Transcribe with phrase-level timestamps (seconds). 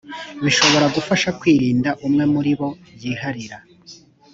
[0.43, 2.69] bishobora gufasha kwirinda umwe muri bo
[3.01, 3.57] yiharira